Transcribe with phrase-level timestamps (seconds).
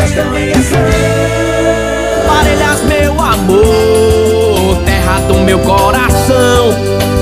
[0.00, 0.78] gestão em ação.
[2.26, 6.70] Parelhas, meu amor, terra do meu coração.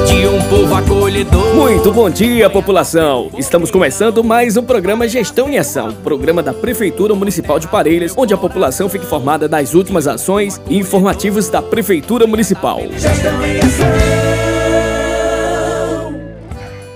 [0.06, 1.54] De um povo acolhedor.
[1.54, 3.30] Muito bom dia, população!
[3.36, 8.32] Estamos começando mais um programa Gestão em Ação, programa da Prefeitura Municipal de Parelhas, onde
[8.32, 12.80] a população fica informada das últimas ações e informativos da Prefeitura Municipal.
[12.96, 14.47] Gestão em Ação.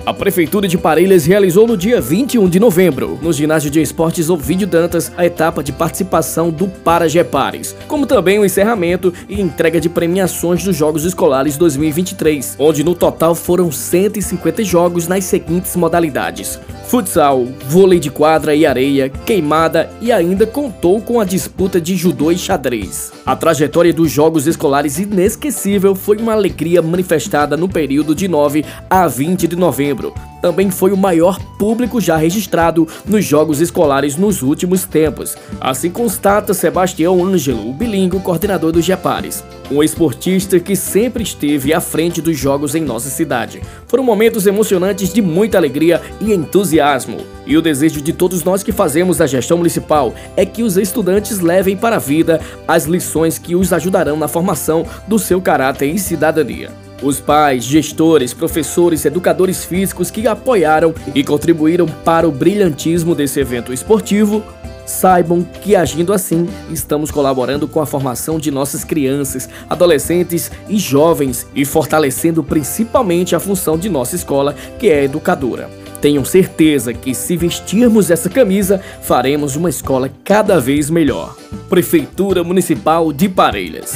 [0.05, 4.66] A Prefeitura de Parelhas realizou no dia 21 de novembro, no ginásio de esportes Ovidio
[4.66, 10.64] Dantas, a etapa de participação do Paragepares, como também o encerramento e entrega de premiações
[10.64, 16.58] dos Jogos Escolares 2023, onde no total foram 150 jogos nas seguintes modalidades:
[16.93, 22.31] futsal, vôlei de quadra e areia, queimada e ainda contou com a disputa de judô
[22.31, 23.11] e xadrez.
[23.25, 29.09] A trajetória dos Jogos Escolares inesquecível foi uma alegria manifestada no período de 9 a
[29.09, 30.13] 20 de novembro.
[30.43, 35.37] Também foi o maior público já registrado nos Jogos Escolares nos últimos tempos.
[35.61, 39.45] Assim constata Sebastião Ângelo, o bilíngue coordenador dos Jepares.
[39.70, 43.63] Um esportista que sempre esteve à frente dos jogos em nossa cidade.
[43.87, 47.19] Foram momentos emocionantes de muita alegria e entusiasmo.
[47.47, 51.39] E o desejo de todos nós que fazemos a gestão municipal é que os estudantes
[51.39, 56.01] levem para a vida as lições que os ajudarão na formação do seu caráter e
[56.01, 56.83] cidadania.
[57.03, 63.72] Os pais, gestores, professores, educadores físicos que apoiaram e contribuíram para o brilhantismo desse evento
[63.72, 64.42] esportivo
[64.84, 71.46] Saibam que agindo assim, estamos colaborando com a formação de nossas crianças, adolescentes e jovens
[71.55, 75.70] e fortalecendo principalmente a função de nossa escola, que é educadora.
[76.01, 81.36] Tenham certeza que se vestirmos essa camisa, faremos uma escola cada vez melhor.
[81.69, 83.95] Prefeitura Municipal de Parelhas.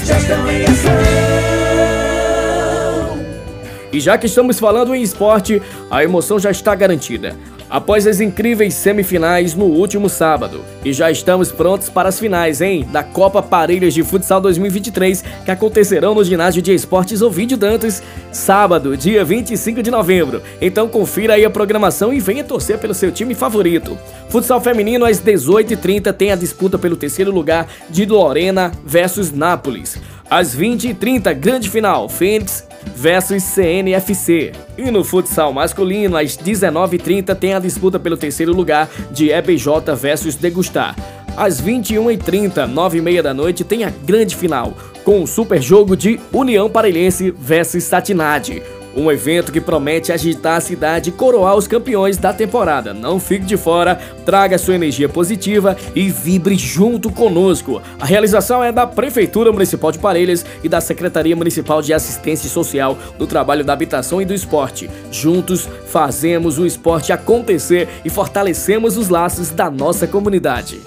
[3.96, 7.34] E já que estamos falando em esporte, a emoção já está garantida
[7.70, 10.60] após as incríveis semifinais no último sábado.
[10.84, 12.86] E já estamos prontos para as finais, hein?
[12.92, 18.96] Da Copa Parelhas de Futsal 2023, que acontecerão no ginásio de esportes Ovidio Dantas, sábado,
[18.98, 20.42] dia 25 de novembro.
[20.60, 23.98] Então confira aí a programação e venha torcer pelo seu time favorito.
[24.28, 29.98] Futsal feminino às 18h30 tem a disputa pelo terceiro lugar de Lorena versus Nápoles.
[30.28, 34.52] Às 20h30, grande final, Fênix versus CNFC.
[34.76, 39.66] E no futsal masculino, às 19h30, tem a disputa pelo terceiro lugar de EBJ
[39.96, 40.94] versus Degustar.
[41.36, 44.74] Às 21h30, 9h30 da noite, tem a grande final,
[45.04, 48.62] com o super jogo de União Parelhense versus Satinade.
[48.96, 52.94] Um evento que promete agitar a cidade e coroar os campeões da temporada.
[52.94, 57.82] Não fique de fora, traga sua energia positiva e vibre junto conosco.
[58.00, 62.96] A realização é da Prefeitura Municipal de Parelhas e da Secretaria Municipal de Assistência Social
[63.18, 64.88] do Trabalho da Habitação e do Esporte.
[65.10, 70.80] Juntos fazemos o esporte acontecer e fortalecemos os laços da nossa comunidade.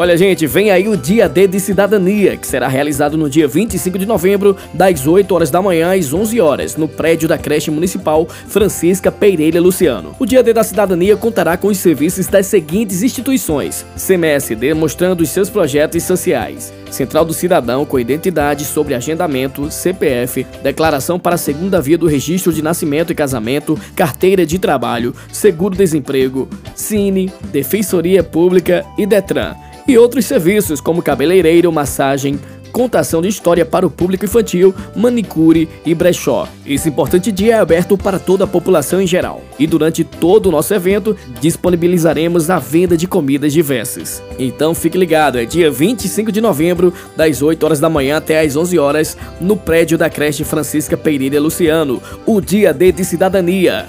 [0.00, 3.98] Olha, gente, vem aí o Dia D de Cidadania, que será realizado no dia 25
[3.98, 8.24] de novembro, das 8 horas da manhã às 11 horas, no prédio da creche municipal
[8.46, 10.14] Francisca Pereira Luciano.
[10.16, 15.30] O Dia D da Cidadania contará com os serviços das seguintes instituições: CMSD mostrando os
[15.30, 16.72] seus projetos sociais.
[16.92, 22.52] Central do Cidadão com identidade sobre agendamento, CPF, declaração para a segunda via do registro
[22.52, 29.56] de nascimento e casamento, carteira de trabalho, seguro-desemprego, Cine, Defensoria Pública e Detran
[29.88, 32.38] e outros serviços como cabeleireiro, massagem,
[32.70, 36.46] contação de história para o público infantil, manicure e brechó.
[36.66, 39.42] Esse importante dia é aberto para toda a população em geral.
[39.58, 44.22] E durante todo o nosso evento, disponibilizaremos a venda de comidas diversas.
[44.38, 48.54] Então fique ligado, é dia 25 de novembro, das 8 horas da manhã até as
[48.54, 53.86] 11 horas, no prédio da creche Francisca Pereira Luciano, o Dia D de Cidadania.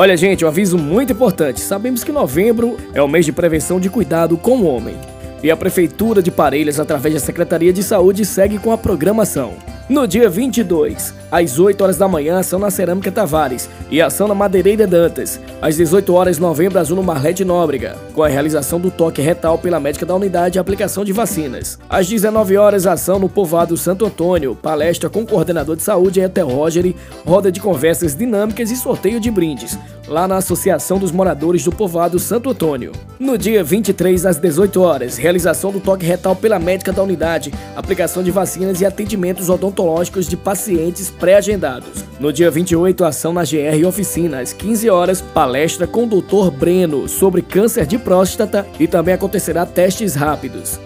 [0.00, 1.60] Olha, gente, um aviso muito importante.
[1.60, 4.96] Sabemos que novembro é o mês de prevenção de cuidado com o homem.
[5.42, 9.52] E a Prefeitura de Parelhas, através da Secretaria de Saúde, segue com a programação.
[9.90, 14.36] No dia 22, às 8 horas da manhã, ação na Cerâmica Tavares e ação na
[14.36, 15.40] Madeireira Dantas.
[15.60, 19.80] Às 18 horas, novembro, azul no Marlete Nóbrega, com a realização do toque retal pela
[19.80, 21.76] médica da unidade e aplicação de vacinas.
[21.88, 26.46] Às 19 horas, ação no povoado Santo Antônio, palestra com o coordenador de saúde Eter
[26.46, 26.94] Roger,
[27.26, 29.76] roda de conversas dinâmicas e sorteio de brindes,
[30.10, 32.90] lá na Associação dos Moradores do Povoado Santo Antônio.
[33.18, 38.22] No dia 23, às 18 horas, realização do toque retal pela médica da unidade, aplicação
[38.22, 42.04] de vacinas e atendimentos odontológicos de pacientes pré-agendados.
[42.18, 46.50] No dia 28, ação na GR Oficina, às 15 horas, palestra com o Dr.
[46.50, 50.80] Breno sobre câncer de próstata e também acontecerá testes rápidos.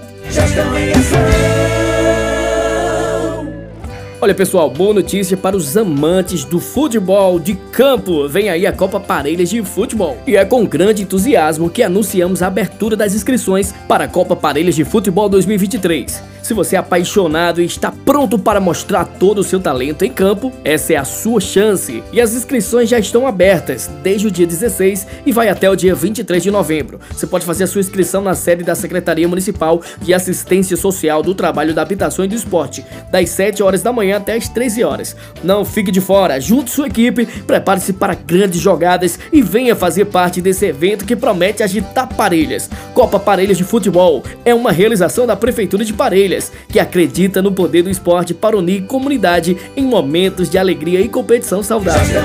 [4.25, 8.26] Olha pessoal, boa notícia para os amantes do futebol de campo.
[8.26, 10.17] Vem aí a Copa Parelhas de Futebol.
[10.26, 14.76] E é com grande entusiasmo que anunciamos a abertura das inscrições para a Copa Parelhas
[14.76, 16.23] de Futebol 2023.
[16.43, 20.53] Se você é apaixonado e está pronto para mostrar todo o seu talento em campo,
[20.62, 22.03] essa é a sua chance.
[22.12, 25.94] E as inscrições já estão abertas desde o dia 16 e vai até o dia
[25.94, 27.00] 23 de novembro.
[27.11, 31.35] Você pode fazer a sua inscrição na sede da Secretaria Municipal de Assistência Social do
[31.35, 35.16] Trabalho da Habitação e do Esporte, das 7 horas da manhã até as 13 horas.
[35.43, 40.40] Não fique de fora, junte sua equipe, prepare-se para grandes jogadas e venha fazer parte
[40.40, 42.70] desse evento que promete agitar Parelhas.
[42.94, 47.82] Copa Parelhas de Futebol é uma realização da Prefeitura de Parelhas que acredita no poder
[47.82, 52.22] do esporte para unir comunidade em momentos de alegria e competição saudável.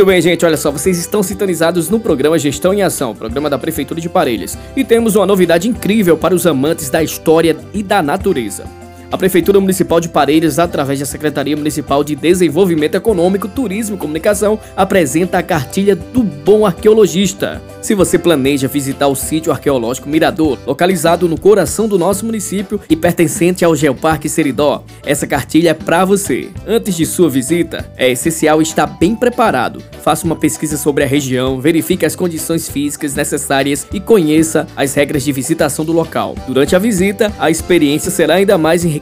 [0.00, 3.58] Muito bem, gente, olha só, vocês estão sintonizados no programa Gestão em Ação, programa da
[3.58, 8.02] Prefeitura de Parelhas, e temos uma novidade incrível para os amantes da história e da
[8.02, 8.79] natureza.
[9.12, 14.56] A Prefeitura Municipal de Parelhas, através da Secretaria Municipal de Desenvolvimento Econômico, Turismo e Comunicação,
[14.76, 17.60] apresenta a cartilha do Bom Arqueologista.
[17.82, 22.94] Se você planeja visitar o sítio arqueológico Mirador, localizado no coração do nosso município e
[22.94, 26.50] pertencente ao Geoparque Seridó, essa cartilha é para você.
[26.64, 29.82] Antes de sua visita, é essencial estar bem preparado.
[30.02, 35.24] Faça uma pesquisa sobre a região, verifique as condições físicas necessárias e conheça as regras
[35.24, 36.36] de visitação do local.
[36.46, 38.99] Durante a visita, a experiência será ainda mais enriquecedora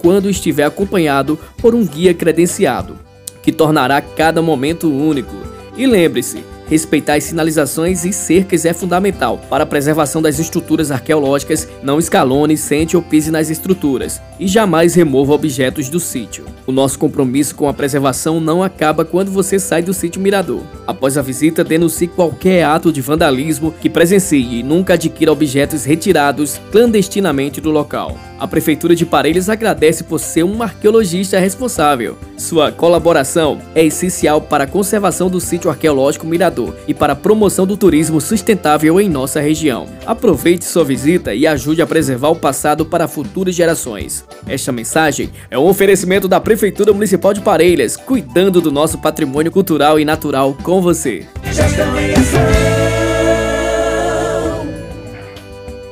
[0.00, 2.98] quando estiver acompanhado por um guia credenciado,
[3.42, 5.36] que tornará cada momento único.
[5.76, 11.68] E lembre-se, Respeitar as sinalizações e cercas é fundamental para a preservação das estruturas arqueológicas.
[11.82, 16.46] Não escalone, sente ou pise nas estruturas e jamais remova objetos do sítio.
[16.66, 20.62] O nosso compromisso com a preservação não acaba quando você sai do sítio Mirador.
[20.86, 26.58] Após a visita, denuncie qualquer ato de vandalismo que presencie e nunca adquira objetos retirados
[26.70, 28.16] clandestinamente do local.
[28.42, 32.18] A Prefeitura de Parelhas agradece por ser um arqueologista responsável.
[32.36, 37.64] Sua colaboração é essencial para a conservação do sítio arqueológico Mirador e para a promoção
[37.64, 39.86] do turismo sustentável em nossa região.
[40.04, 44.24] Aproveite sua visita e ajude a preservar o passado para futuras gerações.
[44.44, 50.00] Esta mensagem é um oferecimento da Prefeitura Municipal de Parelhas, cuidando do nosso patrimônio cultural
[50.00, 51.28] e natural com você.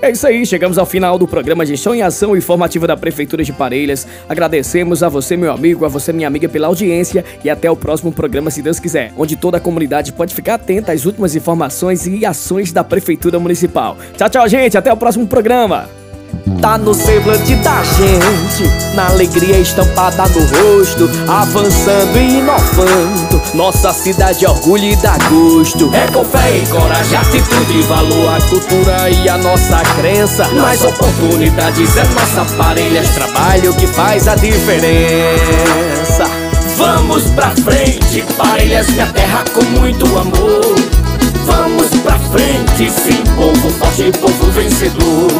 [0.03, 3.53] É isso aí, chegamos ao final do programa Gestão em Ação Informativa da Prefeitura de
[3.53, 4.09] Parelhas.
[4.27, 8.11] Agradecemos a você, meu amigo, a você, minha amiga, pela audiência e até o próximo
[8.11, 12.25] programa, se Deus quiser, onde toda a comunidade pode ficar atenta às últimas informações e
[12.25, 13.99] ações da Prefeitura Municipal.
[14.17, 16.00] Tchau, tchau, gente, até o próximo programa.
[16.59, 23.43] Tá no semblante da gente, na alegria estampada no rosto, avançando e inovando.
[23.55, 25.91] Nossa cidade é orgulho e dá gosto.
[25.95, 30.49] É com fé e coragem, atitude, valor, a cultura e a nossa crença.
[30.49, 36.25] Mais oportunidades é nossa parelha, trabalho que faz a diferença.
[36.77, 41.00] Vamos pra frente, parelhas, minha terra com muito amor.
[41.47, 45.31] Vamos pra frente, sim, povo forte, povo vencedor.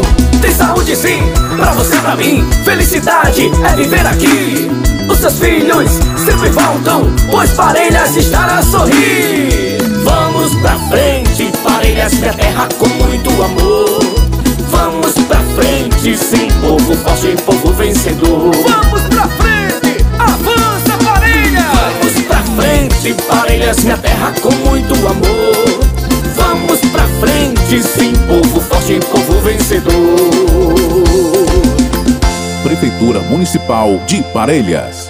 [0.41, 1.21] Tem saúde sim,
[1.57, 2.45] pra você, pra mim.
[2.65, 4.71] Felicidade é viver aqui.
[5.09, 5.91] Os seus filhos
[6.25, 9.79] sempre voltam, pois Parelhas estará a sorrir.
[10.05, 14.01] Vamos pra frente, Parelhas, minha terra com muito amor.
[14.71, 18.51] Vamos pra frente, sim, povo forte, povo vencedor.
[18.55, 21.65] Vamos pra frente, avança Parelhas!
[21.75, 25.40] Vamos pra frente, Parelhas, minha terra com muito amor.
[27.71, 29.93] Frente, sim, povo forte, povo vencedor.
[32.65, 35.10] Prefeitura Municipal de Parelhas.